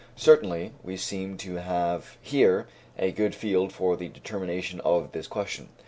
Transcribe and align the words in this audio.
Certainly 0.15 0.71
we 0.81 0.97
seem 0.97 1.37
to 1.37 1.57
have 1.57 2.17
here 2.23 2.65
a 2.97 3.11
good 3.11 3.35
field 3.35 3.71
for 3.71 3.95
the 3.95 4.07
determination 4.07 4.81
of 4.83 5.11
this 5.11 5.27
question. 5.27 5.69